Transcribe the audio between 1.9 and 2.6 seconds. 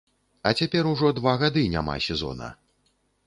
сезона.